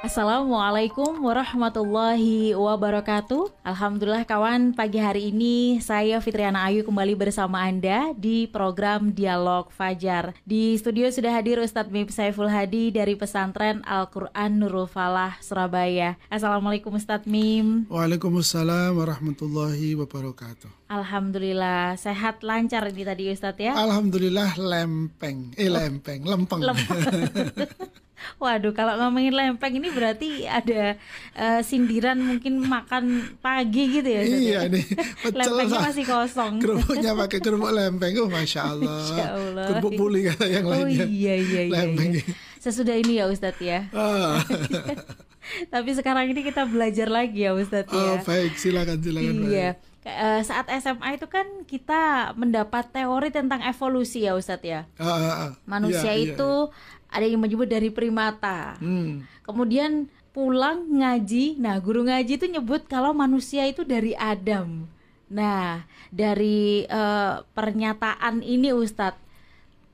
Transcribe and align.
Assalamualaikum 0.00 1.28
warahmatullahi 1.28 2.56
wabarakatuh. 2.56 3.52
Alhamdulillah 3.60 4.24
kawan 4.24 4.72
pagi 4.72 4.96
hari 4.96 5.28
ini 5.28 5.76
saya 5.84 6.16
Fitriana 6.24 6.64
Ayu 6.72 6.88
kembali 6.88 7.20
bersama 7.20 7.60
Anda 7.60 8.16
di 8.16 8.48
program 8.48 9.12
Dialog 9.12 9.68
Fajar. 9.68 10.32
Di 10.48 10.72
studio 10.80 11.04
sudah 11.12 11.36
hadir 11.36 11.60
Ustadz 11.60 11.92
Mib 11.92 12.08
Saiful 12.08 12.48
Hadi 12.48 12.88
dari 12.88 13.12
pesantren 13.12 13.84
Al-Quran 13.84 14.56
Nurul 14.56 14.88
Falah 14.88 15.36
Surabaya. 15.44 16.16
Assalamualaikum 16.32 16.96
Ustadz 16.96 17.28
Mim. 17.28 17.84
Waalaikumsalam 17.92 18.96
warahmatullahi 18.96 20.00
wabarakatuh. 20.00 20.88
Alhamdulillah 20.88 22.00
sehat 22.00 22.40
lancar 22.40 22.88
ini 22.88 23.04
tadi 23.04 23.28
Ustadz 23.36 23.60
ya? 23.60 23.76
Alhamdulillah 23.76 24.56
lempeng. 24.56 25.52
Eh 25.60 25.68
lempeng, 25.68 26.24
lempeng, 26.24 26.64
lempeng. 26.64 27.04
Waduh, 28.36 28.72
kalau 28.72 28.96
ngomongin 29.00 29.32
lempeng 29.32 29.74
ini 29.76 29.88
berarti 29.90 30.44
ada 30.44 30.96
uh, 31.36 31.60
sindiran 31.64 32.18
mungkin 32.20 32.60
makan 32.60 33.36
pagi 33.40 34.00
gitu 34.00 34.08
ya? 34.08 34.22
Iya 34.22 34.60
ya? 34.66 34.72
nih, 34.72 34.84
lempengnya 35.38 35.80
masih 35.80 36.04
kosong. 36.04 36.60
Kerupuknya 36.60 37.12
pakai 37.16 37.38
kerupuk 37.40 37.72
lempeng, 37.72 38.14
oh 38.20 38.28
masya 38.28 38.60
Allah. 38.72 38.98
Masya 39.00 39.24
Allah. 39.32 39.66
Kerupuk 39.72 39.92
puli 39.96 40.20
kata 40.28 40.44
yang 40.48 40.64
oh, 40.68 40.72
lainnya. 40.74 41.04
Oh 41.04 41.08
iya 41.08 41.34
iya 41.38 41.60
iya. 41.66 41.72
Lempeng. 41.72 42.10
Iya. 42.18 42.24
Sesudah 42.60 42.96
ini 42.96 43.16
ya 43.16 43.24
Ustadz 43.28 43.62
ya. 43.64 43.88
Oh. 43.96 44.36
Tapi 45.74 45.90
sekarang 45.96 46.30
ini 46.30 46.40
kita 46.46 46.66
belajar 46.66 47.08
lagi 47.10 47.46
ya 47.46 47.52
Ustadz 47.56 47.90
ya. 47.90 47.98
Oh 47.98 48.16
baik, 48.22 48.56
silakan 48.56 48.98
silakan. 49.00 49.34
Iya. 49.50 49.70
Uh, 50.00 50.40
saat 50.40 50.64
SMA 50.80 51.20
itu 51.20 51.28
kan 51.28 51.44
kita 51.68 52.32
mendapat 52.32 52.88
teori 52.88 53.28
tentang 53.28 53.60
evolusi 53.60 54.24
ya 54.24 54.32
Ustadz 54.32 54.64
ya. 54.64 54.80
Uh, 54.96 55.04
uh, 55.04 55.26
uh. 55.28 55.50
Manusia 55.68 56.16
iya, 56.16 56.32
itu 56.32 56.50
iya 56.72 56.98
ada 57.10 57.26
yang 57.26 57.42
menyebut 57.42 57.66
dari 57.66 57.90
primata. 57.90 58.78
Hmm. 58.78 59.26
Kemudian 59.42 60.06
pulang 60.30 60.86
ngaji, 60.86 61.58
nah 61.58 61.76
guru 61.82 62.06
ngaji 62.06 62.38
itu 62.38 62.46
nyebut 62.46 62.86
kalau 62.86 63.10
manusia 63.10 63.66
itu 63.66 63.82
dari 63.82 64.14
Adam. 64.14 64.86
Nah, 65.30 65.86
dari 66.10 66.86
uh, 66.86 67.42
pernyataan 67.54 68.42
ini 68.42 68.70
Ustadz, 68.70 69.18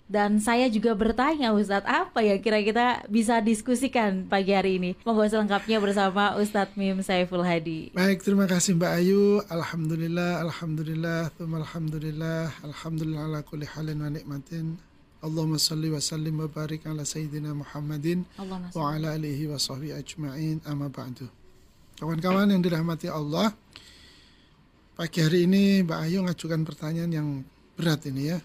dan 0.07 0.39
saya 0.39 0.71
juga 0.71 0.95
bertanya 0.95 1.51
Ustadz, 1.51 1.83
apa 1.87 2.23
ya 2.23 2.39
kira-kira 2.39 3.03
bisa 3.11 3.43
diskusikan 3.43 4.31
pagi 4.31 4.55
hari 4.55 4.79
ini? 4.79 4.91
Monggo 5.03 5.27
selengkapnya 5.27 5.83
bersama 5.83 6.39
Ustadz 6.39 6.79
Mim 6.79 7.03
Saiful 7.03 7.43
Hadi. 7.43 7.91
Baik, 7.91 8.23
terima 8.23 8.47
kasih 8.47 8.79
Mbak 8.79 8.93
Ayu. 9.03 9.43
Alhamdulillah, 9.51 10.47
alhamdulillah, 10.47 11.35
alhamdulillah, 11.43 12.55
alhamdulillah 12.63 13.23
ala 13.27 13.41
kulli 13.43 13.67
halin 13.67 13.99
wa 13.99 14.11
nikmatin. 14.15 14.79
Allahumma 15.27 15.59
salli 15.59 15.91
wa 15.91 15.99
sallim 15.99 16.39
wa 16.39 16.47
barik 16.47 16.87
ala 16.87 17.03
Sayyidina 17.03 17.51
Muhammadin 17.51 18.23
wa 18.39 18.95
ala 18.95 19.19
alihi 19.19 19.51
wa 19.51 19.59
sahbihi 19.59 19.99
ajma'in 19.99 20.63
amma 20.71 20.87
ba'du. 20.87 21.27
Kawan-kawan 21.99 22.53
yang 22.55 22.63
dirahmati 22.63 23.11
Allah, 23.11 23.51
pagi 24.95 25.19
hari 25.19 25.51
ini 25.51 25.83
Mbak 25.83 25.99
Ayu 25.99 26.23
ngajukan 26.23 26.63
pertanyaan 26.63 27.11
yang 27.11 27.29
berat 27.77 28.01
ini 28.09 28.33
ya. 28.33 28.39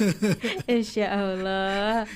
Insya 0.80 1.12
Allah. 1.12 2.08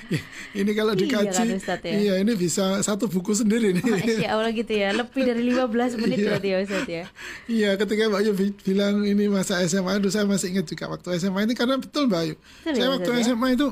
ini 0.57 0.71
kalau 0.73 0.97
dikaji, 0.97 1.29
iya, 1.29 1.37
kan, 1.37 1.47
Ustaz, 1.53 1.81
ya? 1.85 1.93
iya 1.93 2.13
ini 2.17 2.33
bisa 2.33 2.81
satu 2.81 3.05
buku 3.05 3.37
sendiri 3.37 3.77
nih. 3.77 3.83
Insya 4.17 4.29
Allah 4.33 4.49
gitu 4.49 4.73
ya, 4.73 4.89
lebih 4.91 5.21
dari 5.21 5.41
15 5.45 6.01
menit 6.01 6.17
iya. 6.17 6.25
berarti 6.25 6.47
ya 6.49 6.57
Ustaz 6.65 6.85
ya. 6.89 7.03
Iya, 7.45 7.69
ketika 7.77 8.09
Mbak 8.09 8.19
Ayu 8.25 8.31
bilang 8.65 8.95
ini 9.05 9.29
masa 9.29 9.61
SMA, 9.69 10.01
aduh 10.01 10.09
saya 10.09 10.25
masih 10.25 10.57
ingat 10.57 10.65
juga 10.65 10.89
waktu 10.89 11.13
SMA 11.21 11.45
ini 11.45 11.53
karena 11.53 11.77
betul 11.77 12.09
Mbak 12.09 12.21
Ayu. 12.25 12.35
Betul, 12.35 12.73
saya 12.73 12.87
ya, 12.89 12.91
waktu 12.97 13.09
ya? 13.13 13.19
SMA 13.21 13.47
itu 13.53 13.67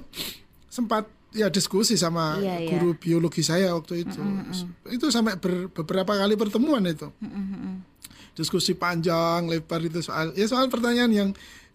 sempat 0.70 1.04
ya 1.30 1.48
diskusi 1.50 1.94
sama 1.94 2.42
iya, 2.42 2.58
iya. 2.58 2.70
guru 2.74 2.98
biologi 2.98 3.42
saya 3.42 3.74
waktu 3.74 4.06
itu. 4.06 4.22
Mm 4.22 4.50
-hmm. 4.50 4.94
Itu 4.94 5.10
sampai 5.10 5.38
ber, 5.38 5.74
beberapa 5.74 6.14
kali 6.18 6.38
pertemuan 6.38 6.86
itu. 6.86 7.10
Mm 7.22 7.30
-hmm. 7.30 7.74
Diskusi 8.38 8.78
panjang, 8.78 9.50
lebar 9.50 9.82
itu 9.84 10.06
soal 10.06 10.34
ya 10.38 10.46
soal 10.46 10.70
pertanyaan 10.70 11.12
yang 11.12 11.30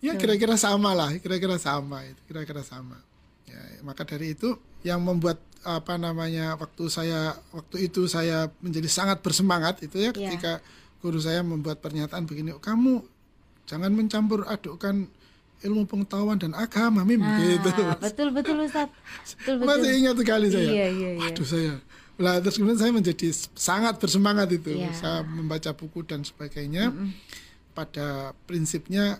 Ya 0.05 0.21
kira-kira 0.21 0.61
sama 0.61 0.93
lah, 0.93 1.17
kira-kira 1.17 1.57
sama 1.57 2.05
itu, 2.05 2.21
kira-kira 2.29 2.61
sama. 2.61 3.01
Ya, 3.49 3.61
maka 3.81 4.05
dari 4.05 4.37
itu 4.37 4.53
yang 4.85 5.01
membuat 5.01 5.41
apa 5.65 5.97
namanya 5.97 6.61
waktu 6.61 6.93
saya 6.93 7.41
waktu 7.57 7.89
itu 7.89 8.05
saya 8.05 8.53
menjadi 8.61 8.85
sangat 8.85 9.25
bersemangat 9.25 9.81
itu 9.81 9.97
ya, 9.97 10.13
ya. 10.13 10.29
ketika 10.29 10.61
guru 11.01 11.17
saya 11.17 11.41
membuat 11.41 11.81
pernyataan 11.81 12.29
begini, 12.29 12.53
kamu 12.61 13.01
jangan 13.65 13.89
mencampur 13.97 14.45
adukkan 14.45 15.09
ilmu 15.65 15.89
pengetahuan 15.89 16.37
dan 16.37 16.53
agama 16.53 17.01
mim 17.09 17.25
nah, 17.25 17.41
gitu. 17.41 17.73
Betul 17.97 18.29
betul 18.37 18.57
Ustaz. 18.69 18.93
Betul, 19.41 19.65
betul. 19.65 19.69
Masih 19.73 19.91
ingat 19.97 20.17
sekali 20.21 20.47
saya. 20.53 20.69
Iya, 20.69 20.87
iya, 20.93 21.11
iya. 21.17 21.21
Waduh 21.25 21.47
saya. 21.49 21.75
Lah 22.21 22.35
terus 22.45 22.61
kemudian 22.61 22.79
saya 22.79 22.93
menjadi 22.93 23.29
sangat 23.57 23.97
bersemangat 23.97 24.53
itu. 24.53 24.77
Iya. 24.77 24.93
Saya 24.93 25.19
membaca 25.25 25.73
buku 25.73 26.05
dan 26.05 26.21
sebagainya. 26.21 26.93
Mm 26.93 26.97
-mm. 27.01 27.11
Pada 27.75 28.37
prinsipnya 28.47 29.19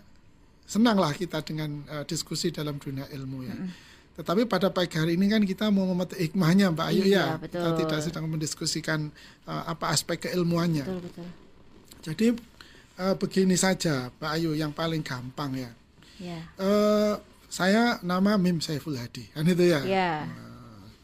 senanglah 0.65 1.13
kita 1.13 1.45
dengan 1.45 1.85
uh, 1.89 2.05
diskusi 2.09 2.49
dalam 2.49 2.81
dunia 2.81 3.05
ilmu 3.13 3.39
ya. 3.45 3.57
Mm 3.57 3.65
-hmm. 3.69 3.93
Tetapi 4.15 4.47
pada 4.47 4.71
pagi 4.71 4.95
hari 4.95 5.19
ini 5.19 5.27
kan 5.27 5.43
kita 5.43 5.75
mau 5.75 5.91
memetik 5.91 6.31
hikmahnya 6.31 6.71
Mbak 6.71 6.87
Ayu 6.87 7.03
iya, 7.03 7.35
ya. 7.35 7.43
Betul. 7.43 7.59
Kita 7.59 7.71
tidak 7.83 8.01
sedang 8.07 8.25
mendiskusikan 8.31 9.11
uh, 9.51 9.63
apa 9.67 9.91
aspek 9.91 10.31
keilmuannya. 10.31 10.87
Betul, 10.87 11.01
betul. 11.03 11.29
Jadi 12.05 12.27
uh, 13.03 13.15
begini 13.19 13.59
saja 13.59 14.15
Mbak 14.15 14.31
Ayu 14.39 14.55
yang 14.55 14.71
paling 14.71 15.03
gampang 15.03 15.59
ya. 15.59 15.71
Yeah. 16.23 16.43
Uh, 16.55 17.19
saya 17.51 17.99
nama 18.07 18.39
Mim 18.39 18.63
Saiful 18.63 18.95
Hadi, 18.95 19.35
kan 19.35 19.47
itu 19.51 19.67
ya. 19.67 19.83
Yeah. 19.83 20.31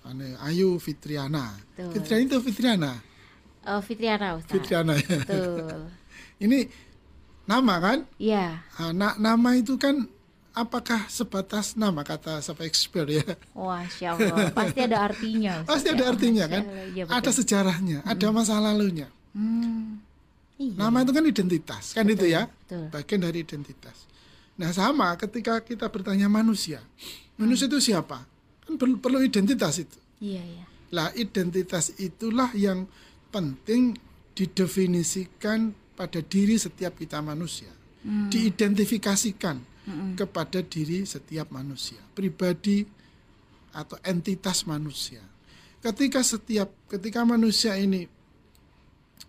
Uh, 0.06 0.46
Ayu 0.46 0.78
Fitriana. 0.78 1.58
Betul. 1.74 1.90
Fitriana 1.98 2.22
itu 2.30 2.38
Fitriana. 2.46 2.92
Oh, 3.66 3.80
Fitriana 3.82 4.38
Ustaz. 4.38 4.54
Fitriana 4.54 4.94
ya. 4.94 5.18
Betul. 5.26 5.90
ini 6.46 6.58
nama 7.50 7.74
kan? 7.82 7.98
Iya. 8.22 8.62
Nah, 8.94 9.18
nama 9.18 9.50
itu 9.58 9.74
kan 9.74 10.06
apakah 10.54 11.10
sebatas 11.10 11.74
nama 11.74 12.06
kata 12.06 12.38
sampai 12.38 12.70
expert 12.70 13.10
ya? 13.10 13.26
Wah, 13.58 13.82
Allah. 13.82 14.50
Pasti 14.58 14.80
ada 14.86 14.98
artinya. 15.02 15.54
Pasti 15.66 15.88
ada 15.90 16.04
artinya 16.06 16.44
kan? 16.46 16.62
Ya, 16.94 17.04
ada 17.10 17.30
sejarahnya, 17.34 18.06
hmm. 18.06 18.10
ada 18.10 18.26
masa 18.30 18.62
lalunya. 18.62 19.10
Hmm. 19.34 19.98
Iya. 20.60 20.76
Nama 20.76 20.96
itu 21.02 21.12
kan 21.16 21.24
identitas, 21.24 21.84
kan 21.96 22.04
betul, 22.04 22.28
itu 22.28 22.36
ya? 22.36 22.42
Betul. 22.46 22.84
Bagian 22.92 23.20
dari 23.24 23.38
identitas. 23.40 23.96
Nah, 24.60 24.70
sama 24.76 25.16
ketika 25.16 25.64
kita 25.64 25.88
bertanya 25.88 26.28
manusia. 26.28 26.84
Manusia 27.40 27.66
hmm. 27.66 27.72
itu 27.74 27.78
siapa? 27.90 28.22
Kan 28.68 28.76
perlu, 28.76 29.00
perlu 29.00 29.18
identitas 29.24 29.80
itu. 29.80 29.96
Iya, 30.20 30.44
iya. 30.44 30.64
Lah, 30.92 31.08
identitas 31.16 31.96
itulah 31.96 32.52
yang 32.52 32.84
penting 33.32 33.96
didefinisikan 34.36 35.72
pada 36.00 36.24
diri 36.24 36.56
setiap 36.56 36.96
kita 36.96 37.20
manusia. 37.20 37.68
Hmm. 38.00 38.32
Diidentifikasikan 38.32 39.56
hmm. 39.84 40.16
kepada 40.16 40.64
diri 40.64 41.04
setiap 41.04 41.52
manusia, 41.52 42.00
pribadi 42.16 42.80
atau 43.76 44.00
entitas 44.00 44.64
manusia. 44.64 45.20
Ketika 45.84 46.24
setiap 46.24 46.72
ketika 46.88 47.28
manusia 47.28 47.76
ini 47.76 48.08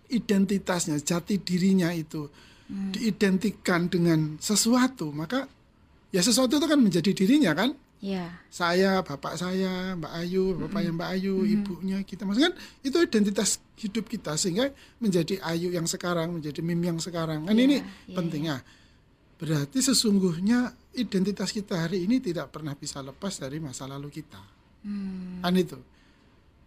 identitasnya, 0.08 0.96
jati 1.04 1.44
dirinya 1.44 1.92
itu 1.92 2.32
hmm. 2.72 2.96
diidentikan 2.96 3.92
dengan 3.92 4.40
sesuatu, 4.40 5.12
maka 5.12 5.52
ya 6.16 6.24
sesuatu 6.24 6.56
itu 6.56 6.68
kan 6.72 6.80
menjadi 6.80 7.12
dirinya 7.12 7.52
kan? 7.52 7.76
Yeah. 8.02 8.34
Saya, 8.50 9.06
bapak 9.06 9.38
saya, 9.38 9.94
Mbak 9.94 10.14
Ayu, 10.26 10.58
bapaknya 10.58 10.90
Mbak 10.90 11.10
Ayu, 11.14 11.36
mm 11.38 11.46
-hmm. 11.46 11.54
ibunya 11.54 11.98
kita. 12.02 12.26
Maksudnya 12.26 12.50
kan 12.50 12.56
itu 12.82 12.98
identitas 12.98 13.62
hidup 13.78 14.10
kita 14.10 14.34
sehingga 14.42 14.74
menjadi 14.98 15.38
Ayu 15.46 15.70
yang 15.70 15.86
sekarang, 15.86 16.34
menjadi 16.34 16.66
Mim 16.66 16.82
yang 16.82 16.98
sekarang. 16.98 17.46
Kan 17.46 17.54
yeah, 17.54 17.66
ini 17.70 17.78
yeah. 17.78 18.18
pentingnya. 18.18 18.58
Berarti 19.38 19.86
sesungguhnya 19.86 20.74
identitas 20.98 21.54
kita 21.54 21.86
hari 21.86 22.10
ini 22.10 22.18
tidak 22.18 22.50
pernah 22.50 22.74
bisa 22.74 23.06
lepas 23.06 23.38
dari 23.38 23.62
masa 23.62 23.86
lalu 23.86 24.10
kita. 24.10 24.42
Mm. 24.82 25.46
Kan 25.46 25.54
itu. 25.58 25.78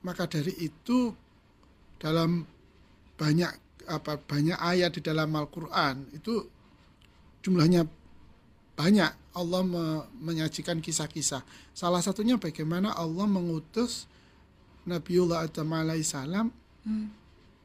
Maka 0.06 0.30
dari 0.30 0.54
itu 0.62 1.10
dalam 1.98 2.46
banyak 3.18 3.50
apa 3.90 4.18
banyak 4.22 4.58
ayat 4.58 4.96
di 4.96 5.02
dalam 5.02 5.30
Al-Qur'an 5.34 6.08
itu 6.14 6.46
jumlahnya 7.44 7.84
banyak 8.74 9.10
Allah 9.34 9.62
me 9.66 10.06
menyajikan 10.22 10.78
kisah-kisah. 10.78 11.42
Salah 11.74 12.02
satunya 12.02 12.38
bagaimana 12.38 12.94
Allah 12.94 13.26
mengutus 13.26 14.06
Nabiullah 14.86 15.48
Adam 15.48 15.74
alaihissalam 15.74 16.46
hmm. 16.86 17.06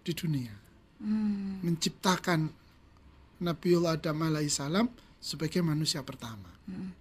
di 0.06 0.12
dunia. 0.16 0.54
Hmm. 1.02 1.62
Menciptakan 1.62 2.50
Nabiullah 3.42 4.00
Adam 4.00 4.18
alaihissalam 4.18 4.90
sebagai 5.22 5.62
manusia 5.62 6.02
pertama. 6.02 6.50
Hmm. 6.66 6.96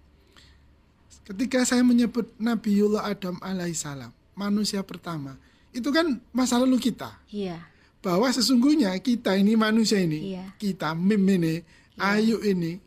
Ketika 1.28 1.64
saya 1.64 1.84
menyebut 1.84 2.32
Nabiullah 2.40 3.08
Adam 3.08 3.36
alaihissalam, 3.40 4.10
manusia 4.32 4.80
pertama, 4.84 5.36
itu 5.72 5.88
kan 5.92 6.16
masa 6.32 6.56
lalu 6.60 6.80
kita. 6.80 7.12
Iya. 7.28 7.60
bahwa 7.98 8.30
sesungguhnya 8.30 8.94
kita 9.02 9.34
ini 9.34 9.58
manusia 9.58 9.98
ini, 9.98 10.32
iya. 10.38 10.54
kita 10.54 10.94
mim 10.94 11.18
ini, 11.18 11.66
iya. 11.98 12.14
ayu 12.14 12.38
ini, 12.46 12.78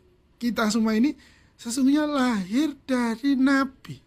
kita 0.42 0.66
semua 0.74 0.98
ini 0.98 1.14
sesungguhnya 1.54 2.02
lahir 2.02 2.74
dari 2.82 3.38
nabi. 3.38 4.02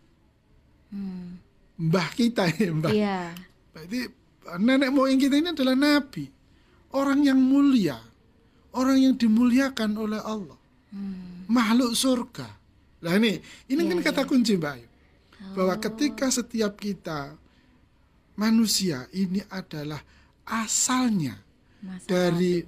Hmm. 0.92 1.40
Mbah 1.80 2.10
kita 2.12 2.52
ya, 2.52 2.76
mbah. 2.76 2.92
Iya. 2.92 3.32
Berarti 3.72 4.00
nenek 4.60 4.92
moyang 4.92 5.16
kita 5.16 5.40
ini 5.40 5.56
adalah 5.56 5.80
nabi. 5.80 6.28
Orang 6.92 7.24
yang 7.24 7.40
mulia. 7.40 7.96
Orang 8.76 9.00
yang 9.00 9.16
dimuliakan 9.16 9.96
oleh 9.96 10.20
Allah. 10.20 10.60
Hmm. 10.92 11.48
Makhluk 11.48 11.96
surga. 11.96 12.48
Nah 13.08 13.16
ini, 13.16 13.40
ini 13.72 13.82
iya, 13.88 13.92
kan 13.96 14.00
kata 14.04 14.22
iya. 14.24 14.30
kunci 14.30 14.54
Mbak 14.60 14.74
Ayu. 14.76 14.88
Bahwa 15.56 15.76
oh. 15.76 15.80
ketika 15.80 16.28
setiap 16.28 16.76
kita 16.76 17.40
manusia 18.36 19.08
ini 19.16 19.40
adalah 19.48 20.00
asalnya 20.44 21.40
Masa 21.80 22.08
dari 22.08 22.64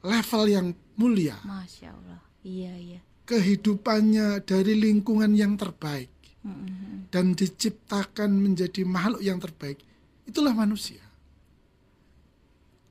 level 0.00 0.44
yang 0.48 0.66
mulia. 0.96 1.36
Masya 1.44 1.92
Allah. 1.92 2.20
Iya, 2.46 2.72
iya. 2.78 3.00
Kehidupannya 3.26 4.46
dari 4.46 4.78
lingkungan 4.78 5.34
yang 5.34 5.58
terbaik. 5.58 6.06
Mm-hmm. 6.46 7.10
Dan 7.10 7.34
diciptakan 7.34 8.30
menjadi 8.38 8.86
makhluk 8.86 9.18
yang 9.18 9.42
terbaik. 9.42 9.82
Itulah 10.22 10.54
manusia. 10.54 11.02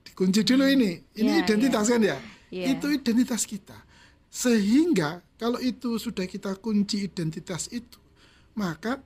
Dikunci 0.03 0.43
dulu 0.43 0.67
ini. 0.67 0.99
Ini 1.15 1.39
yeah, 1.39 1.43
identitas 1.47 1.87
yeah. 1.87 1.91
kan 1.95 2.01
ya? 2.03 2.17
Yeah. 2.51 2.67
Itu 2.75 2.91
identitas 2.91 3.47
kita. 3.47 3.79
Sehingga 4.27 5.23
kalau 5.39 5.63
itu 5.63 5.95
sudah 5.95 6.27
kita 6.27 6.59
kunci 6.59 7.07
identitas 7.07 7.71
itu, 7.71 7.99
maka 8.59 8.99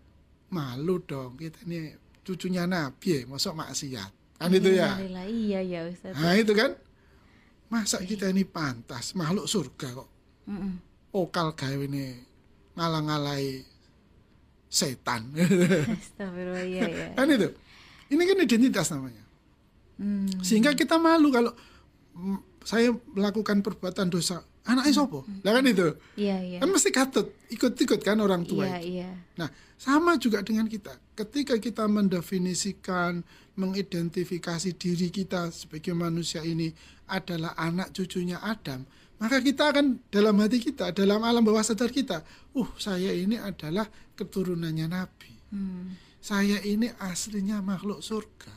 malu 0.49 0.97
dong 1.05 1.37
kita 1.37 1.61
ini 1.69 1.93
cucunya 2.25 2.65
Nabi 2.65 3.29
masuk 3.29 3.53
maksiat 3.53 4.09
Kan 4.39 4.55
itu 4.55 4.71
ya. 4.71 4.95
Iya 5.27 5.59
ya 5.61 5.79
Ustaz. 5.91 6.15
Nah 6.15 6.33
itu 6.39 6.55
kan. 6.55 6.73
Masa 7.69 8.01
kita 8.01 8.25
ini 8.33 8.47
pantas 8.49 9.13
makhluk 9.13 9.45
surga 9.45 10.01
kok. 10.01 10.09
Mm 10.49 10.57
-mm. 10.57 10.73
Okal 11.13 11.53
gawe 11.53 11.85
ini 11.85 12.17
ngalang-ngalai 12.73 13.61
setan. 14.69 15.33
Astagfirullah 15.37 16.65
iya 16.65 16.85
ya. 16.85 17.07
Kan 17.17 17.29
itu. 17.29 17.49
Ini 18.09 18.21
kan 18.25 18.37
identitas 18.41 18.89
namanya. 18.93 19.23
Hmm. 20.01 20.29
Sehingga 20.41 20.73
kita 20.73 20.97
malu 20.97 21.29
kalau 21.29 21.53
saya 22.65 22.93
melakukan 23.13 23.61
perbuatan 23.65 24.09
dosa 24.09 24.45
anaknya 24.69 24.93
sopo 24.93 25.25
hmm. 25.25 25.41
lah 25.41 25.51
kan 25.57 25.65
itu 25.65 25.87
iya, 26.19 26.37
iya. 26.43 26.59
kan 26.61 26.69
mesti 26.69 26.89
katut 26.93 27.27
ikut-ikut 27.49 28.03
kan 28.05 28.21
orang 28.21 28.45
tua 28.45 28.69
iya, 28.69 28.77
itu 28.77 28.89
iya. 29.01 29.09
nah 29.39 29.49
sama 29.79 30.19
juga 30.21 30.45
dengan 30.45 30.69
kita 30.69 30.93
ketika 31.17 31.57
kita 31.57 31.89
mendefinisikan 31.89 33.25
mengidentifikasi 33.57 34.75
diri 34.77 35.09
kita 35.09 35.49
sebagai 35.49 35.97
manusia 35.97 36.45
ini 36.45 36.69
adalah 37.09 37.57
anak 37.57 37.95
cucunya 37.95 38.37
Adam 38.43 38.85
maka 39.19 39.44
kita 39.44 39.75
akan 39.75 40.00
dalam 40.07 40.36
hati 40.39 40.57
kita 40.63 40.95
dalam 40.95 41.19
alam 41.21 41.44
bawah 41.44 41.63
sadar 41.63 41.92
kita 41.92 42.24
uh 42.56 42.69
saya 42.80 43.12
ini 43.12 43.36
adalah 43.36 43.86
keturunannya 44.16 44.88
Nabi 44.88 45.31
hmm. 45.51 45.86
saya 46.24 46.63
ini 46.63 46.88
aslinya 47.04 47.60
makhluk 47.60 48.00
surga 48.00 48.56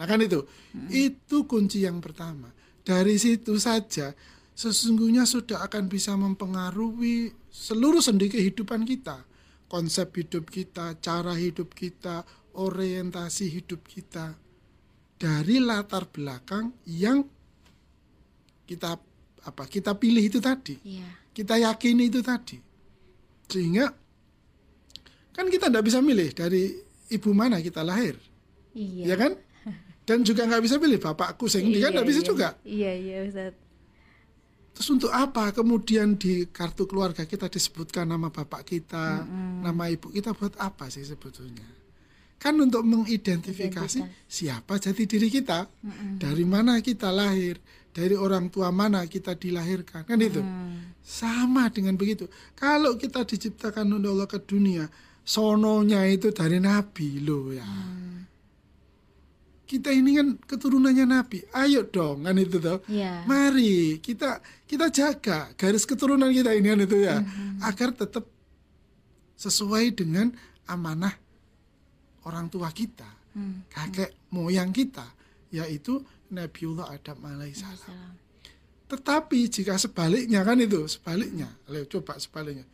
nah 0.00 0.08
kan 0.08 0.20
itu 0.24 0.40
hmm. 0.44 0.88
itu 0.88 1.44
kunci 1.44 1.84
yang 1.84 2.00
pertama 2.00 2.48
dari 2.80 3.20
situ 3.20 3.60
saja 3.60 4.16
sesungguhnya 4.60 5.24
sudah 5.24 5.64
akan 5.64 5.88
bisa 5.88 6.12
mempengaruhi 6.20 7.32
seluruh 7.48 8.04
sendi 8.04 8.28
kehidupan 8.28 8.84
kita. 8.84 9.24
Konsep 9.70 10.12
hidup 10.20 10.50
kita, 10.50 10.98
cara 10.98 11.32
hidup 11.32 11.72
kita, 11.72 12.26
orientasi 12.58 13.48
hidup 13.48 13.86
kita 13.86 14.34
dari 15.16 15.62
latar 15.62 16.10
belakang 16.10 16.74
yang 16.84 17.22
kita 18.66 18.98
apa 19.46 19.64
kita 19.64 19.96
pilih 19.96 20.24
itu 20.24 20.38
tadi. 20.42 20.76
Yeah. 20.82 21.10
Kita 21.32 21.56
yakini 21.56 22.10
itu 22.10 22.20
tadi. 22.20 22.58
Sehingga 23.48 23.88
kan 25.30 25.46
kita 25.48 25.72
tidak 25.72 25.84
bisa 25.86 25.98
milih 26.02 26.30
dari 26.36 26.74
ibu 27.10 27.30
mana 27.32 27.58
kita 27.62 27.80
lahir. 27.80 28.18
Iya. 28.74 29.14
Ya 29.14 29.16
kan? 29.18 29.32
Dan 30.04 30.26
juga 30.26 30.42
nggak 30.42 30.62
bisa 30.64 30.76
pilih 30.82 30.98
bapakku 30.98 31.46
sehingga 31.46 31.78
iya, 31.78 31.84
kan 31.86 31.90
nggak 31.94 32.08
bisa 32.08 32.20
iya. 32.20 32.26
juga. 32.26 32.48
Iya, 32.66 32.92
iya, 32.98 33.16
Ustaz. 33.30 33.54
Terus 34.74 34.88
untuk 34.96 35.12
apa 35.12 35.52
kemudian 35.52 36.16
di 36.16 36.48
kartu 36.48 36.88
keluarga 36.88 37.28
kita 37.28 37.52
disebutkan 37.52 38.08
nama 38.08 38.32
bapak 38.32 38.64
kita, 38.64 39.22
mm-hmm. 39.22 39.60
nama 39.60 39.84
ibu 39.92 40.08
kita 40.08 40.32
buat 40.32 40.56
apa 40.56 40.88
sih 40.88 41.04
sebetulnya? 41.04 41.66
Kan 42.40 42.56
untuk 42.56 42.80
mengidentifikasi 42.88 44.00
Identitas. 44.00 44.24
siapa 44.24 44.80
jati 44.80 45.04
diri 45.04 45.28
kita, 45.28 45.68
mm-hmm. 45.68 46.12
dari 46.16 46.44
mana 46.48 46.80
kita 46.80 47.12
lahir, 47.12 47.60
dari 47.90 48.14
orang 48.14 48.48
tua 48.48 48.70
mana 48.70 49.02
kita 49.06 49.34
dilahirkan, 49.34 50.06
kan 50.06 50.18
itu. 50.18 50.38
Mm. 50.38 50.98
Sama 51.02 51.70
dengan 51.74 51.98
begitu. 51.98 52.30
Kalau 52.54 52.94
kita 52.94 53.26
diciptakan 53.26 53.90
oleh 53.90 54.10
Allah 54.14 54.30
ke 54.30 54.38
dunia, 54.38 54.86
sononya 55.26 56.06
itu 56.06 56.30
dari 56.30 56.62
nabi 56.62 57.18
loh 57.22 57.50
ya. 57.50 57.66
Mm 57.66 58.10
kita 59.70 59.94
ini 59.94 60.18
kan 60.18 60.28
keturunannya 60.34 61.06
Nabi. 61.06 61.46
Ayo 61.54 61.86
dong 61.86 62.26
kan 62.26 62.34
itu 62.34 62.58
tuh. 62.58 62.82
Yeah. 62.90 63.22
Mari 63.22 64.02
kita 64.02 64.42
kita 64.66 64.90
jaga 64.90 65.54
garis 65.54 65.86
keturunan 65.86 66.34
kita 66.34 66.50
ini 66.58 66.74
kan 66.74 66.80
itu 66.82 66.98
ya, 67.06 67.22
mm-hmm. 67.22 67.62
agar 67.62 67.94
tetap 67.94 68.26
sesuai 69.38 69.94
dengan 69.94 70.34
amanah 70.66 71.14
orang 72.26 72.50
tua 72.50 72.74
kita, 72.74 73.06
mm-hmm. 73.38 73.70
kakek 73.70 74.10
moyang 74.34 74.74
kita, 74.74 75.06
yaitu 75.54 76.02
Nabiullah 76.30 76.94
Adam 76.94 77.18
alaihissalam. 77.26 78.14
Tetapi 78.90 79.38
jika 79.46 79.78
sebaliknya 79.78 80.42
kan 80.42 80.58
itu 80.58 80.82
sebaliknya, 80.90 81.46
ayo 81.70 81.86
coba 81.86 82.18
sebaliknya, 82.18 82.66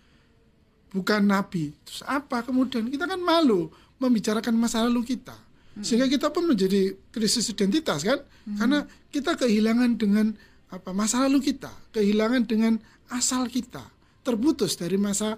bukan 0.89 1.29
Nabi, 1.29 1.77
terus 1.85 2.01
apa 2.09 2.41
kemudian? 2.41 2.89
Kita 2.89 3.05
kan 3.05 3.21
malu 3.21 3.69
membicarakan 4.01 4.57
masa 4.57 4.85
lalu 4.85 5.17
kita. 5.17 5.37
Sehingga 5.85 6.09
kita 6.09 6.33
pun 6.33 6.49
menjadi 6.49 6.97
krisis 7.13 7.53
identitas 7.53 8.01
kan? 8.01 8.17
Hmm. 8.49 8.57
karena 8.57 8.79
kita 9.13 9.37
kehilangan 9.37 10.01
dengan 10.01 10.33
apa 10.73 10.97
masa 10.97 11.29
lalu 11.29 11.53
kita. 11.53 11.69
Kehilangan 11.93 12.49
dengan 12.49 12.81
asal 13.13 13.45
kita. 13.53 13.85
Terputus 14.25 14.81
dari 14.81 14.97
masa 14.97 15.37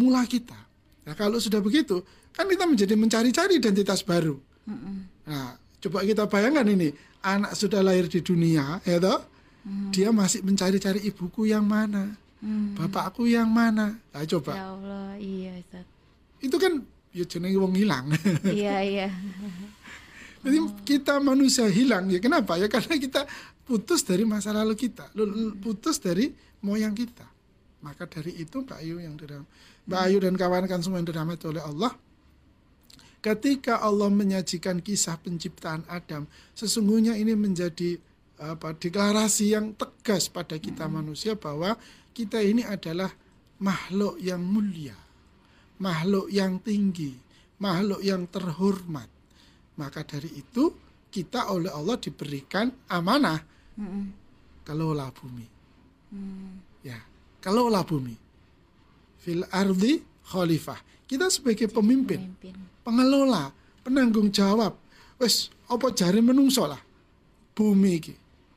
mula 0.00 0.24
kita. 0.24 0.56
Nah 1.04 1.12
kalau 1.12 1.36
sudah 1.36 1.60
begitu 1.60 2.00
kan 2.32 2.48
kita 2.48 2.64
menjadi 2.64 2.96
mencari-cari 2.96 3.60
identitas 3.60 4.00
baru. 4.00 4.40
Hmm. 4.66 5.06
nah 5.28 5.54
coba 5.82 6.06
kita 6.06 6.24
bayangkan 6.26 6.66
ini 6.66 6.88
anak 7.24 7.52
sudah 7.58 7.80
lahir 7.84 8.06
di 8.08 8.20
dunia 8.22 8.80
ya 8.86 8.96
toh 9.02 9.20
hmm. 9.66 9.90
dia 9.92 10.08
masih 10.14 10.40
mencari-cari 10.46 11.04
ibuku 11.04 11.48
yang 11.50 11.66
mana 11.66 12.16
hmm. 12.40 12.78
bapakku 12.78 13.28
yang 13.28 13.48
mana 13.50 13.98
nah, 14.12 14.24
coba 14.24 14.52
ya 14.56 14.66
Allah 14.72 15.08
iya 15.20 15.52
Ustaz. 15.60 15.84
itu 16.40 16.56
kan 16.56 16.72
ya 17.16 17.24
jenenge 17.24 17.56
wong 17.56 17.72
hilang. 17.72 18.12
Iya, 18.44 18.76
iya. 18.84 19.08
Jadi 20.44 20.58
oh. 20.60 20.68
kita 20.84 21.16
manusia 21.24 21.64
hilang 21.72 22.12
ya 22.12 22.20
kenapa? 22.20 22.60
Ya 22.60 22.68
karena 22.68 23.00
kita 23.00 23.24
putus 23.64 24.04
dari 24.04 24.28
masa 24.28 24.52
lalu 24.52 24.76
kita, 24.76 25.08
putus 25.64 25.96
dari 25.98 26.30
moyang 26.60 26.92
kita. 26.92 27.24
Maka 27.80 28.04
dari 28.04 28.36
itu 28.36 28.62
Mbak 28.62 28.78
Ayu 28.78 29.00
yang 29.00 29.16
dirahmati, 29.16 29.50
Mbak 29.88 30.00
Ayu 30.06 30.16
dan 30.22 30.34
kawan-kawan 30.36 30.82
semua 30.84 30.98
yang 31.00 31.08
dirahmati 31.08 31.44
oleh 31.50 31.62
Allah, 31.64 31.90
ketika 33.26 33.82
Allah 33.82 34.06
menyajikan 34.06 34.78
kisah 34.78 35.18
penciptaan 35.18 35.82
Adam, 35.90 36.30
sesungguhnya 36.54 37.18
ini 37.18 37.34
menjadi 37.34 37.98
apa 38.38 38.78
deklarasi 38.78 39.50
yang 39.50 39.74
tegas 39.74 40.30
pada 40.30 40.54
kita 40.62 40.86
hmm. 40.86 40.92
manusia 40.94 41.34
bahwa 41.34 41.74
kita 42.14 42.38
ini 42.38 42.62
adalah 42.62 43.10
makhluk 43.58 44.20
yang 44.22 44.44
mulia 44.44 44.94
makhluk 45.80 46.32
yang 46.32 46.60
tinggi, 46.60 47.12
makhluk 47.60 48.00
yang 48.00 48.24
terhormat. 48.28 49.08
Maka 49.76 50.04
dari 50.08 50.32
itu 50.32 50.72
kita 51.12 51.52
oleh 51.52 51.68
Allah 51.72 51.96
diberikan 52.00 52.72
amanah 52.88 53.40
mm 53.76 54.24
kelola 54.66 55.14
bumi. 55.14 55.46
Mm. 56.10 56.82
Ya, 56.82 56.98
kelola 57.38 57.86
bumi. 57.86 58.18
Fil 59.22 59.46
ardi 59.46 60.02
khalifah. 60.26 60.78
Kita 61.06 61.30
sebagai 61.30 61.70
pemimpin, 61.70 62.34
pengelola, 62.82 63.54
penanggung 63.86 64.28
jawab. 64.34 64.74
Wes 65.16 65.48
apa 65.70 65.94
jari 65.94 66.20
menungso 66.20 66.66
lah 66.66 66.82
bumi 67.56 67.92
iki. 67.96 68.14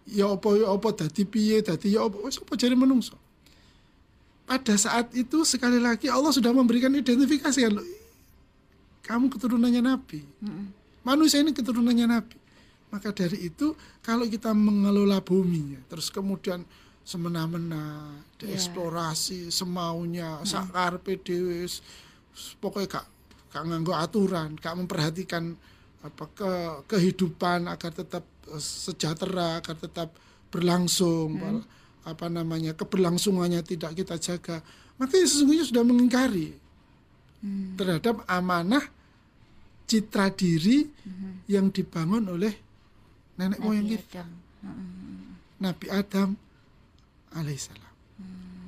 Ya 0.10 0.28
apa 0.28 0.58
ya 0.58 0.74
apa 0.74 0.90
dadi 0.92 1.24
piye 1.24 1.62
dadi 1.62 1.94
ya 1.94 2.10
apa 2.10 2.18
wes 2.26 2.42
apa 2.42 2.58
jari 2.58 2.74
menungso 2.74 3.16
pada 4.50 4.74
saat 4.82 5.14
itu 5.14 5.46
sekali 5.46 5.78
lagi 5.78 6.10
Allah 6.10 6.34
sudah 6.34 6.50
memberikan 6.50 6.90
identifikasi 6.90 7.70
kan 7.70 7.78
kamu 9.06 9.30
keturunannya 9.30 9.86
Nabi 9.86 10.26
manusia 11.06 11.46
ini 11.46 11.54
keturunannya 11.54 12.10
Nabi 12.10 12.38
maka 12.90 13.14
dari 13.14 13.46
itu 13.46 13.78
kalau 14.02 14.26
kita 14.26 14.50
mengelola 14.58 15.22
buminya 15.22 15.78
terus 15.86 16.10
kemudian 16.10 16.66
semena-mena 17.10 18.14
dieksplorasi 18.38 19.50
yeah. 19.50 19.54
semaunya 19.54 20.30
mm. 20.38 20.46
sakar 20.46 21.02
PDW 21.02 21.66
pokoknya 22.62 23.02
gak 23.02 23.06
gak 23.50 23.64
nganggo 23.66 23.98
aturan 23.98 24.54
gak 24.62 24.78
memperhatikan 24.78 25.58
apa 26.06 26.26
ke 26.32 26.52
kehidupan 26.86 27.66
agar 27.66 27.92
tetap 27.92 28.24
uh, 28.54 28.62
sejahtera 28.62 29.60
agar 29.60 29.76
tetap 29.76 30.16
berlangsung 30.48 31.36
hmm. 31.36 32.08
apa 32.08 32.26
namanya 32.32 32.72
keberlangsungannya 32.72 33.60
tidak 33.68 34.00
kita 34.00 34.16
jaga 34.16 34.64
maka 34.96 35.20
sesungguhnya 35.20 35.68
sudah 35.68 35.84
mengingkari 35.84 36.56
hmm. 37.44 37.76
terhadap 37.76 38.24
amanah 38.32 38.82
citra 39.92 40.32
diri 40.32 40.88
hmm. 40.88 41.52
yang 41.52 41.68
dibangun 41.68 42.32
oleh 42.32 42.56
nenek 43.36 43.60
moyang 43.60 43.92
kita 43.92 44.24
Hmm. 44.60 45.40
Nabi 45.56 45.88
Adam 45.88 46.36
alaihissalam 47.36 47.94
hmm. 48.22 48.66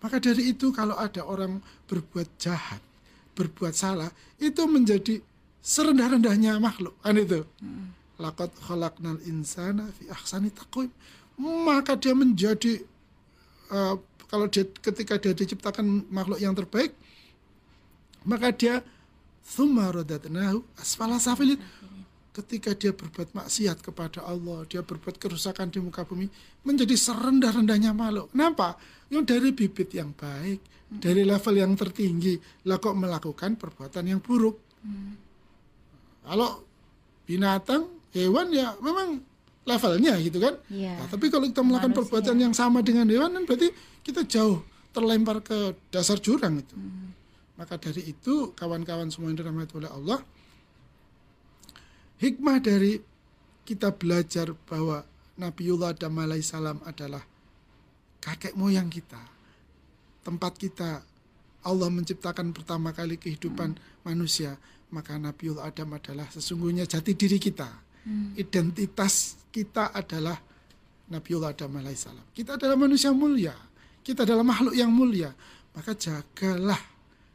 maka 0.00 0.16
dari 0.20 0.52
itu 0.52 0.72
kalau 0.72 0.96
ada 0.96 1.24
orang 1.24 1.60
berbuat 1.88 2.28
jahat 2.40 2.80
berbuat 3.34 3.74
salah 3.74 4.08
itu 4.38 4.62
menjadi 4.64 5.20
serendah-rendahnya 5.64 6.60
makhluk 6.60 6.94
kan 7.00 7.16
itu? 7.16 7.42
Lakot 8.20 8.52
khalaqnal 8.62 9.18
insana 9.26 9.90
fi 9.96 10.06
ahsani 10.12 10.52
taqwim. 10.54 10.92
Maka 11.40 11.98
dia 11.98 12.14
menjadi 12.14 12.78
uh, 13.74 13.98
kalau 14.30 14.46
dia 14.46 14.68
ketika 14.68 15.18
dia 15.18 15.34
diciptakan 15.34 16.06
makhluk 16.12 16.38
yang 16.38 16.54
terbaik 16.54 16.94
maka 18.24 18.50
dia 18.54 18.80
radatnahu 19.44 20.64
asfala 20.80 21.20
safilin 21.20 21.60
ketika 22.34 22.74
dia 22.74 22.90
berbuat 22.90 23.30
maksiat 23.30 23.78
kepada 23.78 24.26
Allah, 24.26 24.66
dia 24.66 24.82
berbuat 24.82 25.22
kerusakan 25.22 25.70
di 25.70 25.78
muka 25.78 26.02
bumi, 26.02 26.26
menjadi 26.66 26.98
serendah-rendahnya 26.98 27.94
makhluk. 27.94 28.34
Kenapa? 28.34 28.74
Yang 29.06 29.24
dari 29.30 29.50
bibit 29.54 29.94
yang 29.94 30.10
baik, 30.10 30.58
hmm. 30.58 30.98
dari 30.98 31.22
level 31.22 31.54
yang 31.54 31.72
tertinggi, 31.78 32.34
lah 32.66 32.82
kok 32.82 32.98
melakukan 32.98 33.54
perbuatan 33.54 34.04
yang 34.10 34.18
buruk. 34.18 34.58
Hmm. 34.82 35.14
Kalau 36.26 36.66
binatang, 37.22 37.86
hewan 38.10 38.50
ya 38.50 38.74
memang 38.82 39.22
levelnya 39.62 40.18
gitu 40.18 40.42
kan. 40.42 40.58
Yeah. 40.66 40.98
Nah, 40.98 41.06
tapi 41.06 41.30
kalau 41.30 41.46
kita 41.46 41.62
melakukan 41.62 41.94
Manusia. 41.94 42.02
perbuatan 42.02 42.36
yang 42.42 42.54
sama 42.54 42.82
dengan 42.82 43.06
hewan, 43.06 43.30
kan 43.30 43.42
berarti 43.46 43.70
kita 44.02 44.26
jauh 44.26 44.58
terlempar 44.90 45.38
ke 45.38 45.78
dasar 45.94 46.18
jurang 46.18 46.58
itu. 46.58 46.74
Hmm. 46.74 47.14
Maka 47.54 47.78
dari 47.78 48.10
itu 48.10 48.50
kawan-kawan 48.58 49.14
semua 49.14 49.30
yang 49.30 49.38
dirahmati 49.38 49.78
oleh 49.78 49.90
Allah, 49.90 50.18
hikmah 52.18 52.58
dari 52.62 53.00
kita 53.64 53.96
belajar 53.96 54.52
bahwa 54.68 55.04
Nabiullah 55.34 55.98
Adam 55.98 56.14
salam 56.44 56.78
adalah 56.86 57.26
kakek 58.22 58.54
moyang 58.54 58.86
kita. 58.86 59.18
Tempat 60.22 60.54
kita 60.56 61.02
Allah 61.64 61.88
menciptakan 61.90 62.52
pertama 62.54 62.92
kali 62.94 63.18
kehidupan 63.18 63.74
hmm. 63.74 64.06
manusia, 64.06 64.54
maka 64.92 65.18
Nabiullah 65.18 65.66
Adam 65.66 65.94
adalah 65.96 66.28
sesungguhnya 66.30 66.86
jati 66.86 67.18
diri 67.18 67.40
kita. 67.40 67.66
Hmm. 68.04 68.36
Identitas 68.36 69.36
kita 69.50 69.90
adalah 69.90 70.38
Nabiullah 71.10 71.50
Adam 71.56 71.82
salam. 71.96 72.22
Kita 72.30 72.54
adalah 72.60 72.76
manusia 72.78 73.10
mulia. 73.10 73.56
Kita 74.04 74.28
adalah 74.28 74.44
makhluk 74.44 74.76
yang 74.76 74.92
mulia. 74.92 75.32
Maka 75.74 75.98
jagalah 75.98 76.78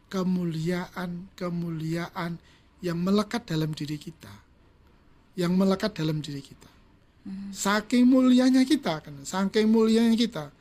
kemuliaan-kemuliaan 0.07 2.39
yang 2.79 3.03
melekat 3.03 3.43
dalam 3.49 3.73
diri 3.75 3.99
kita 3.99 4.48
yang 5.39 5.55
melekat 5.55 5.95
dalam 5.95 6.19
diri 6.19 6.43
kita. 6.43 6.67
Hmm. 7.23 7.55
Saking 7.55 8.03
mulianya 8.03 8.67
kita 8.67 8.99
kan, 8.99 9.15
saking 9.23 9.71
mulianya 9.71 10.11
kita. 10.19 10.51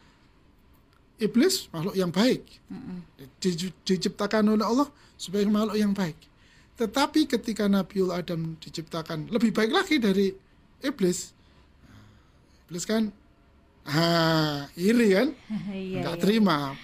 Iblis 1.18 1.66
makhluk 1.74 1.98
yang 1.98 2.14
baik. 2.14 2.46
Hmm. 2.70 3.02
Di, 3.42 3.74
diciptakan 3.82 4.54
oleh 4.54 4.62
Allah 4.62 4.86
sebagai 5.18 5.50
makhluk 5.50 5.74
yang 5.74 5.90
baik. 5.90 6.14
Tetapi 6.78 7.26
ketika 7.26 7.66
Nabiul 7.66 8.14
Adam 8.14 8.54
diciptakan 8.62 9.26
lebih 9.34 9.50
baik 9.50 9.74
lagi 9.74 9.98
dari 9.98 10.30
iblis. 10.78 11.34
Iblis 12.70 12.84
kan 12.86 13.10
ah, 13.82 14.70
iri 14.78 15.18
kan? 15.18 15.28
iya, 15.74 16.06
iya. 16.06 16.14
terima. 16.14 16.78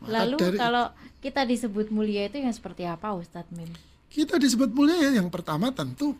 Maka 0.00 0.12
Lalu 0.24 0.36
dari, 0.40 0.56
kalau 0.56 0.88
kita 1.20 1.44
disebut 1.44 1.92
mulia 1.92 2.32
itu 2.32 2.40
yang 2.40 2.52
seperti 2.56 2.88
apa 2.88 3.12
Ustadz 3.12 3.52
Mim? 3.52 3.68
Kita 4.08 4.40
disebut 4.40 4.72
mulia 4.72 4.96
ya 5.04 5.20
yang 5.20 5.28
pertama 5.28 5.68
tentu 5.68 6.16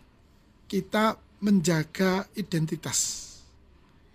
kita 0.67 1.19
menjaga 1.41 2.27
identitas 2.35 3.27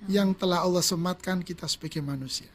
yang 0.10 0.34
telah 0.34 0.66
Allah 0.66 0.82
sematkan 0.82 1.46
kita 1.46 1.70
sebagai 1.70 2.02
manusia. 2.02 2.50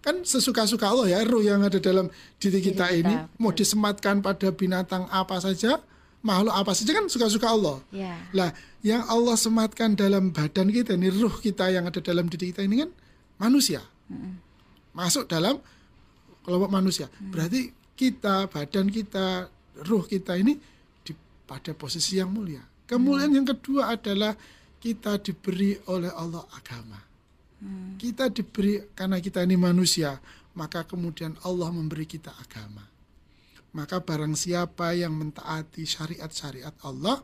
Kan 0.00 0.22
sesuka-suka 0.22 0.86
Allah 0.86 1.18
ya, 1.18 1.18
ruh 1.26 1.42
yang 1.42 1.66
ada 1.66 1.82
dalam 1.82 2.08
diri 2.38 2.62
kita, 2.62 2.86
diri 2.88 3.02
kita 3.02 3.10
ini 3.10 3.14
betul. 3.26 3.38
mau 3.42 3.52
disematkan 3.52 4.14
pada 4.22 4.48
binatang 4.54 5.04
apa 5.10 5.36
saja, 5.42 5.82
makhluk 6.22 6.54
apa 6.54 6.72
saja 6.72 6.90
kan 6.94 7.04
suka-suka 7.10 7.46
Allah. 7.50 7.76
Ya. 7.90 8.14
Lah, 8.30 8.50
yang 8.86 9.02
Allah 9.10 9.34
sematkan 9.34 9.98
dalam 9.98 10.30
badan 10.30 10.70
kita 10.70 10.94
ini, 10.94 11.10
ruh 11.10 11.34
kita 11.42 11.74
yang 11.74 11.90
ada 11.90 11.98
dalam 11.98 12.30
diri 12.30 12.54
kita 12.54 12.62
ini 12.62 12.86
kan 12.86 12.90
manusia. 13.42 13.82
Mm 14.06 14.46
Masuk 14.96 15.28
dalam 15.28 15.60
kelompok 16.40 16.72
manusia. 16.72 17.12
Mm. 17.20 17.28
Berarti 17.28 17.60
kita, 17.92 18.48
badan 18.48 18.88
kita, 18.88 19.52
ruh 19.84 20.08
kita 20.08 20.40
ini 20.40 20.56
di, 21.04 21.12
pada 21.44 21.76
posisi 21.76 22.16
yang 22.16 22.32
mulia. 22.32 22.64
Kemuliaan 22.86 23.34
hmm. 23.34 23.38
yang 23.42 23.48
kedua 23.50 23.82
adalah 23.98 24.32
kita 24.78 25.18
diberi 25.18 25.74
oleh 25.90 26.10
Allah 26.14 26.46
agama. 26.54 26.98
Hmm. 27.58 27.98
Kita 27.98 28.30
diberi 28.30 28.78
karena 28.94 29.18
kita 29.18 29.42
ini 29.42 29.58
manusia, 29.58 30.14
maka 30.54 30.86
kemudian 30.86 31.34
Allah 31.42 31.74
memberi 31.74 32.06
kita 32.06 32.30
agama. 32.30 32.86
Maka 33.74 34.00
barang 34.00 34.38
siapa 34.38 34.96
yang 34.96 35.12
mentaati 35.12 35.84
syariat-syariat 35.84 36.72
Allah, 36.86 37.20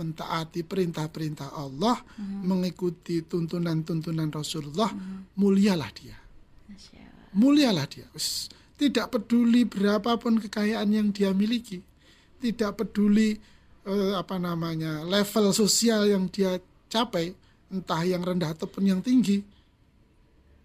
mentaati 0.00 0.64
perintah-perintah 0.64 1.52
Allah, 1.54 2.00
hmm. 2.16 2.42
mengikuti 2.48 3.22
tuntunan-tuntunan 3.22 4.32
Rasulullah, 4.32 4.90
hmm. 4.90 5.36
mulialah 5.36 5.92
dia. 5.92 6.16
Mulialah 7.32 7.86
dia. 7.88 8.08
Tidak 8.76 9.06
peduli 9.12 9.68
berapapun 9.68 10.40
kekayaan 10.40 10.90
yang 10.90 11.08
dia 11.12 11.30
miliki, 11.36 11.84
tidak 12.42 12.82
peduli 12.82 13.38
eh, 13.86 14.14
apa 14.14 14.36
namanya 14.38 15.02
level 15.06 15.50
sosial 15.54 16.06
yang 16.08 16.28
dia 16.28 16.58
capai 16.90 17.32
entah 17.72 18.02
yang 18.04 18.20
rendah 18.20 18.52
ataupun 18.52 18.84
yang 18.84 19.00
tinggi 19.00 19.40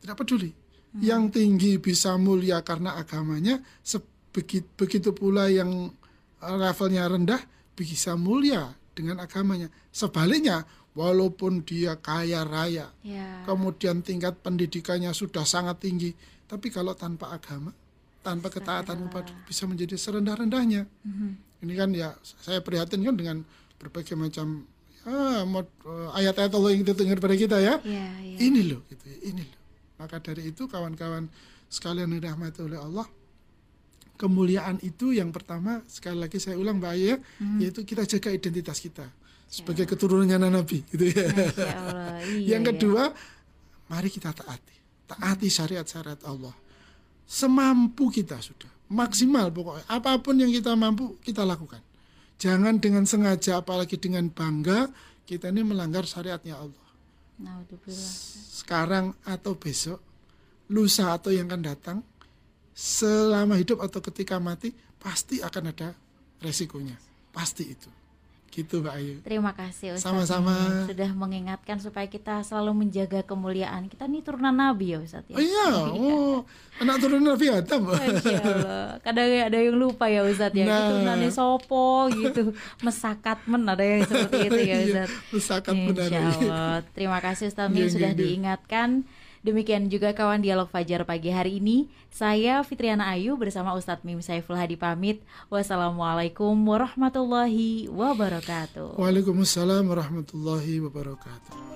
tidak 0.03 0.19
peduli 0.19 0.51
hmm. 0.51 1.01
yang 1.01 1.31
tinggi 1.31 1.79
bisa 1.79 2.19
mulia 2.19 2.59
karena 2.61 2.99
agamanya 2.99 3.61
sebegitu 3.81 4.67
begitu 4.75 5.09
pula 5.15 5.47
yang 5.47 5.91
levelnya 6.41 7.07
rendah 7.07 7.41
bisa 7.73 8.13
mulia 8.19 8.73
dengan 8.93 9.21
agamanya 9.23 9.69
sebaliknya 9.93 10.65
walaupun 10.97 11.61
dia 11.61 11.97
kaya 12.01 12.41
raya 12.41 12.89
ya. 13.05 13.45
kemudian 13.45 14.01
tingkat 14.01 14.37
pendidikannya 14.41 15.13
sudah 15.13 15.45
sangat 15.45 15.81
tinggi 15.81 16.11
tapi 16.49 16.73
kalau 16.73 16.97
tanpa 16.97 17.33
agama 17.33 17.69
tanpa 18.27 18.51
ketaatan 18.51 19.07
kepada 19.07 19.31
bisa 19.47 19.63
menjadi 19.63 19.95
serendah-rendahnya. 19.95 20.83
Mm-hmm. 20.83 21.31
Ini 21.63 21.73
kan 21.73 21.89
ya 21.93 22.13
saya 22.23 22.61
prihatin 22.61 23.01
kan 23.01 23.15
dengan 23.17 23.37
berbagai 23.81 24.13
macam 24.13 24.65
ya, 25.05 25.45
mod, 25.45 25.67
uh, 25.85 26.13
ayat-ayat 26.17 26.53
Allah 26.53 26.69
yang 26.73 26.81
kita 26.85 26.93
dengar 26.93 27.17
pada 27.17 27.35
kita 27.37 27.57
ya. 27.57 27.81
Yeah, 27.81 28.13
yeah. 28.21 28.39
Ini 28.41 28.61
loh 28.73 28.81
gitu 28.89 29.05
ya, 29.09 29.17
ini 29.33 29.43
loh. 29.45 29.59
Maka 29.97 30.21
dari 30.21 30.53
itu 30.53 30.69
kawan-kawan 30.69 31.25
sekalian 31.67 32.13
yang 32.13 32.21
dirahmati 32.21 32.61
oleh 32.61 32.77
Allah, 32.77 33.07
kemuliaan 34.21 34.77
itu 34.85 35.13
yang 35.13 35.33
pertama 35.33 35.81
sekali 35.89 36.21
lagi 36.21 36.37
saya 36.37 36.57
ulang 36.61 36.77
Mbak 36.77 36.91
Ayah, 36.93 37.17
mm-hmm. 37.17 37.59
yaitu 37.65 37.81
kita 37.81 38.05
jaga 38.05 38.29
identitas 38.29 38.77
kita 38.77 39.09
sebagai 39.49 39.87
ya. 39.87 39.89
keturunannya 39.89 40.49
Nabi 40.53 40.85
gitu 40.85 41.05
ya. 41.09 41.25
Allah, 41.73 42.21
iya, 42.37 42.57
yang 42.57 42.63
kedua, 42.67 43.09
ya. 43.09 43.17
mari 43.89 44.13
kita 44.13 44.29
taati. 44.35 44.75
Taati 45.07 45.47
syariat-syariat 45.47 46.19
Allah 46.27 46.67
semampu 47.27 48.07
kita 48.07 48.39
sudah 48.39 48.71
maksimal 48.87 49.51
pokoknya. 49.51 49.85
Apa 49.87 50.19
pun 50.19 50.39
yang 50.39 50.51
kita 50.51 50.73
mampu 50.73 51.19
kita 51.23 51.43
lakukan. 51.43 51.79
Jangan 52.37 52.77
dengan 52.77 53.03
sengaja 53.03 53.59
apalagi 53.59 53.97
dengan 53.97 54.29
bangga 54.29 54.91
kita 55.27 55.49
ini 55.51 55.65
melanggar 55.65 56.05
syariatnya 56.05 56.55
Allah. 56.55 56.87
Sekarang 58.53 59.13
atau 59.27 59.53
besok 59.57 59.99
lusa 60.71 61.13
atau 61.15 61.31
yang 61.31 61.47
akan 61.47 61.63
datang 61.63 61.97
selama 62.77 63.57
hidup 63.57 63.81
atau 63.81 63.99
ketika 64.03 64.37
mati 64.37 64.73
pasti 64.97 65.41
akan 65.41 65.63
ada 65.73 65.89
resikonya. 66.41 66.97
Pasti 67.33 67.63
itu 67.69 68.06
Gitu 68.57 68.81
Mbak 68.81 68.95
Ayu. 68.97 69.15
Terima 69.21 69.53
kasih 69.53 69.93
Ustaz. 69.93 70.09
Sama-sama. 70.09 70.89
Sudah 70.89 71.13
mengingatkan 71.13 71.77
supaya 71.77 72.09
kita 72.09 72.41
selalu 72.41 72.81
menjaga 72.81 73.21
kemuliaan. 73.21 73.85
Kita 73.85 74.09
nih 74.09 74.25
turunan 74.25 74.49
Nabi 74.49 74.97
ya 74.97 74.99
Ustaz 75.05 75.29
ya. 75.29 75.37
Oh 75.37 75.43
iya, 75.45 75.67
oh 75.93 76.37
anak 76.81 76.97
turunan 76.97 77.37
Nabi 77.37 77.53
Adam. 77.53 77.81
Masya 77.85 78.39
Allah. 78.41 78.97
Kadang 79.05 79.29
ada 79.29 79.57
yang 79.61 79.77
lupa 79.77 80.09
ya 80.09 80.25
Ustaz 80.25 80.57
ya. 80.57 80.65
Nah. 80.65 80.89
Turunannya 80.89 81.29
sopo 81.29 82.09
gitu. 82.09 82.57
Mesakat 82.81 83.45
men 83.45 83.61
ada 83.69 83.85
yang 83.85 84.01
seperti 84.09 84.49
itu 84.49 84.57
ya 84.57 84.65
iya, 84.65 84.77
Ustaz. 84.81 85.09
Mesakat 85.29 85.73
men. 85.77 85.93
Insya 85.93 86.19
Allah. 86.25 86.75
Terima 86.97 87.19
kasih 87.21 87.53
Ustaz 87.53 87.69
yang 87.69 87.93
sudah 87.93 88.11
diingatkan 88.17 89.05
Demikian 89.45 89.89
juga 89.91 90.13
kawan 90.13 90.41
dialog 90.41 90.69
Fajar 90.69 91.05
pagi 91.05 91.29
hari 91.29 91.61
ini. 91.61 91.89
Saya 92.09 92.61
Fitriana 92.65 93.13
Ayu 93.13 93.37
bersama 93.37 93.73
Ustadz 93.77 94.05
Mim 94.05 94.21
Saiful 94.21 94.57
Hadi 94.57 94.77
pamit. 94.79 95.21
Wassalamualaikum 95.53 96.53
warahmatullahi 96.53 97.91
wabarakatuh. 97.91 98.97
Waalaikumsalam 98.97 99.85
warahmatullahi 99.85 100.81
wabarakatuh. 100.81 101.67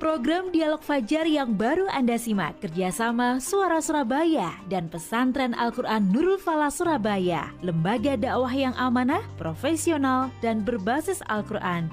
Program 0.00 0.48
Dialog 0.48 0.80
Fajar 0.80 1.28
yang 1.28 1.60
baru 1.60 1.84
Anda 1.92 2.16
simak 2.16 2.64
kerjasama 2.64 3.36
Suara 3.36 3.84
Surabaya 3.84 4.56
dan 4.72 4.88
Pesantren 4.88 5.52
Al-Quran 5.52 6.08
Nurul 6.08 6.40
Falah 6.40 6.72
Surabaya, 6.72 7.52
lembaga 7.60 8.16
dakwah 8.16 8.48
yang 8.48 8.72
amanah, 8.80 9.20
profesional, 9.36 10.32
dan 10.40 10.64
berbasis 10.64 11.20
Al-Quran. 11.28 11.92